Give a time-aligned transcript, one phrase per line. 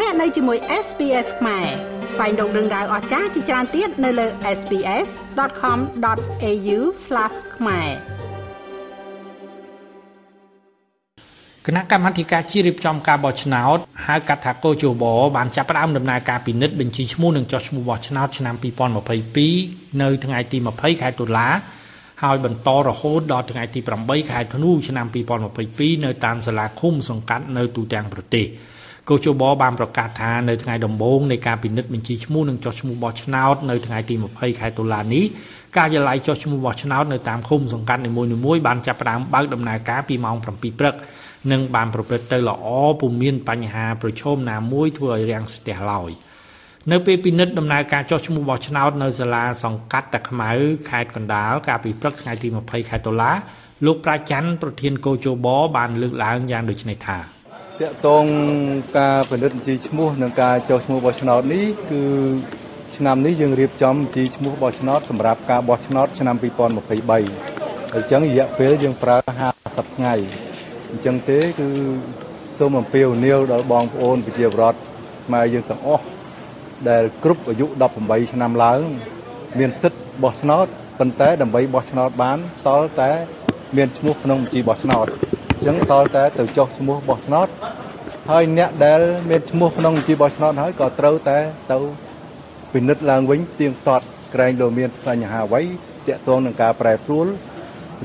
[0.00, 1.66] លោកអ្នកនៅជាមួយ SPS ខ្មែរ
[2.12, 4.26] ស្វែងរកដឹងដៅអស្ចារ្យជាច្រើនទៀតនៅលើ
[4.58, 6.78] SPS.com.au/
[7.56, 7.90] ខ្មែរ
[11.66, 15.04] គណៈកម្មាធិការជាតិរៀបចំការបោះឆ្នោតហៅកាត់ថាកោជប
[15.36, 18.54] បានចាប់ផ្ដើមដំណើរការពិនិត្យបញ្ជីឈ្មោះនិងចុះឈ្មោះបោះឆ្នោតឆ្នាំ
[19.42, 21.48] 2022នៅថ្ងៃទី20ខែតុលា
[22.22, 25.06] ហើយបន្តរហូតដល់ថ្ងៃទី8ខែធ្នូឆ្នាំ
[25.54, 28.46] 2022នៅតាមសាលាឃុំសង្កាត់នៅទូទាំងប្រទេស
[29.10, 35.24] កោជបបានប្រកាសថានៅថ្ងៃដំបូងនៃការពិនិត្យបញ្ជីឈ្មោះនិងចុះឈ្មោះបោះឆ្នោតនៅថ្ងៃទី20ខែតុលានេះ
[35.76, 40.44] ការិយាល័យចុះឈ្មោះបោះឆ្នោតនៅតាមឃុំសង្កាត់នីមួយៗបានចាប់ផ្ដើមបើកដំណើរការពីម៉ោង7
[40.78, 40.94] ព្រឹក
[41.52, 42.66] និងបានប្រព្រឹត្តទៅល្អ
[43.00, 46.10] ពុំមានបញ្ហាប្រឈមណាមួយធ្វើឲ្យរាំងស្ទះឡើយ
[46.92, 50.50] នៅពេលពិនិត្យដំណើរការចុះឈ្មោះបោះឆ្នោតនៅសាលាសង្កាត់តាខ្មៅ
[50.90, 53.32] ខេត្តកណ្ដាលកាលពីព្រឹកថ្ងៃទី20ខែតុលា
[53.86, 57.33] លោកប្រាច័ន្ទប្រធានកោជបបានលើកឡើងយ៉ាងដូចនេះថា
[57.82, 58.24] តកតង
[58.98, 62.02] ការពិនិត្យបញ្ជីឈ្មោះនិងការចុះឈ្មោះបោះឆ្នោតនេះគឺ
[62.96, 69.16] ឆ្នាំនេះយើងរៀបចំបញ្ជីឈ្មោះបោះឆ្នោតសម្រាប់ការបោះឆ្នោតឆ្នាំ2023អញ្ចឹងរយៈពេលយើងប្រើ
[69.56, 70.14] 50ថ្ងៃ
[70.90, 71.68] អញ្ចឹងទេគឺ
[72.58, 74.78] សូមអំពាវនាវដល់បងប្អូនប្រជាពលរដ្ឋ
[75.26, 76.04] ខ្មែរយើងទាំងអស់
[76.90, 77.66] ដែលគ្រប់អាយុ
[78.00, 78.80] 18ឆ្នាំឡើង
[79.58, 80.66] មានសិទ្ធិបោះឆ្នោត
[80.98, 82.38] ប៉ុន្តែដើម្បីបោះឆ្នោតបាន
[82.68, 83.10] តលតែ
[83.76, 87.48] មានឈ្មោះក្នុងបញ្ជីបោះឆ្នោតអញ្ចឹងតលតែទៅចុះឈ្មោះបោះឆ្នោត
[88.30, 89.00] ហើយអ្នកដែល
[89.30, 91.38] មានឈ្មោះក្នុងបញ្ជីបោះឆ្នោតហើយក៏ត្រូវតែ
[91.72, 91.78] ទៅ
[92.72, 94.04] ពិនិត្យឡើងវិញទៀងទាត់
[94.34, 95.62] ក្រែងលោមានបញ្ហាអ្វី
[96.06, 97.26] តាក់ទងនឹងការប្រែប្រួល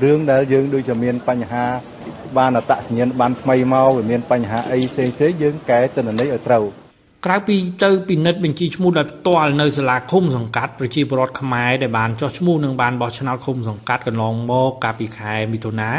[0.02, 1.64] រឿងដែលយើងដូចជាមានបញ្ហា
[2.38, 6.64] បានអត្តសញ្ញាណប័ណ្ណថ្មីមកវាមានបញ្ហាអីផ្សេងផ្សេងយើងកែទិន្នន័យឲ្យត្រូវ
[7.26, 15.90] ក្រៅពីទៅពិនិត្យបញ្ជីឈ្មោះដោយផ្ទាល់នៅសាលាឃុំសង្កាត់ប្រជាពលរដ្ឋខ្មែរដែលបានចុះឈ្មោះនិងបានបោះឆ្នោតឃុំសង្កាត់កន្លងមកកាលពីខែមិថុនា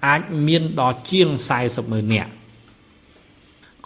[0.08, 1.28] អាចមានដល់ជាង
[1.60, 2.32] 40ម៉ឺននាក់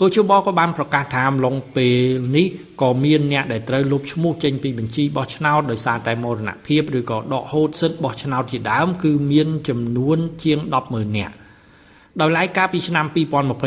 [0.01, 1.97] កោជបក៏បានប្រកាសថាអំឡុងពេល
[2.35, 2.47] នេះ
[2.81, 11.33] ក៏មានអ្នកដែលត្រូវលុបឈ្មោះចេញពីបញ្ជីបោះឆ្នោតដោយសារតែមរណភាពឬក៏ដកហូតសិទ្ធិបោះឆ្នោតជាដើមគឺមានចំនួនជាង100000នាក់
[12.21, 13.05] ដោយឡែកកាលពីឆ្នាំ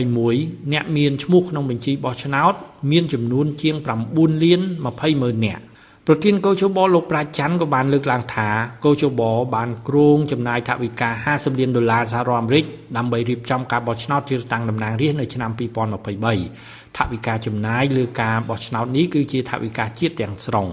[0.06, 2.52] 2021អ្នកមានឈ្មោះក្នុងបញ្ជីបោះឆ្នោត
[2.90, 4.60] មានចំនួនជាង9លាន
[4.94, 5.62] 20ម៉ឺននាក់
[6.06, 8.49] ប្រធានកោជបលោកប្រាច័ន្ទក៏បានលើកឡើងថា
[8.84, 9.22] កោជប
[9.55, 12.65] បានគ្រោងចំណាយថវិកា50លានដុល្លារសហរដ្ឋអាមេរិក
[12.97, 20.66] ដើម្បីរៀបចំការបោះឆ្នោតជ្រើសតាំងតំណាងរាស្ត្រនៅឆ្នាំ2023ថវិកាចំណាយលើការបោះឆ្នោតនេះគឺជាថវិកាជាតិទាំងស្រុង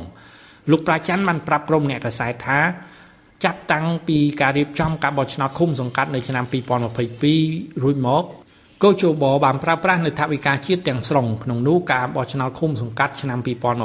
[0.72, 2.60] លោកប្រាច័ន្ទបានប្រាប់ក្រុមអ្នកកសែតថា
[3.46, 6.46] ចាប់តាំងពីការរៀបចំការបោះឆ្នោតឃុំសង្កាត់នៅឆ្នាំ
[7.14, 8.24] 2022រួចមក
[8.84, 13.40] កោជបបានប្រើប្រាស់នៅថវិកាជាតិទាំងស្រុងក្នុងនោះការបោះឆ្នោតឃុំសង្កាត់ឆ្នាំ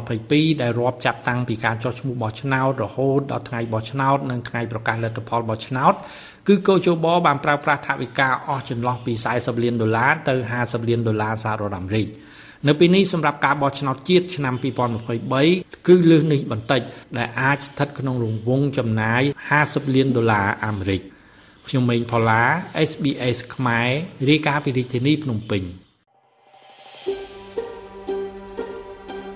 [0.08, 5.92] 2022ដែលរាប់ចាប់តាំងពីការចុះឈ្មោះបោះឆ្នោតរហូតដល់ថ្ងៃបោះឆ្នោតនិងថ្ងៃប្រកាសលទ្ធផលបោះឆ្នោត
[6.48, 12.06] គឺកោជបបានប្រើប្រាស់ថវិកាអស់ចន្លោះពី40លានដុល្លារទៅ50លានដុល្លារសហរដ្ឋអាមេរិក
[12.68, 14.54] នៅពេលនេះសម្រាប់ការបោះឆ្នោតជាតិឆ្នាំ
[15.20, 16.80] 2023គឺលើសនេះបន្តិច
[17.18, 19.22] ដែលអាចស្ថិតក្នុងរង្វង់ចំណាយ
[19.58, 21.11] 50លានដុល្លារអាមេរិក
[21.68, 22.42] ខ្ញុំម៉េងផល្លា
[22.90, 23.90] SBS ខ្មែរ
[24.28, 25.62] រាយការណ៍ពីរាជធានីភ្នំពេញ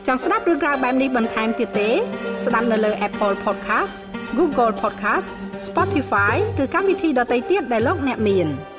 [0.06, 1.90] ចង់ស្ដាប់រឿងក្រៅបែបនេះបន្ថែមទៀតទេ
[2.44, 3.96] ស្ដាប់នៅលើ Apple Podcast
[4.38, 5.28] Google Podcast
[5.66, 8.48] Spotify ឬកម្មវិធីដទៃទៀតដែលលោកអ្នកមាន។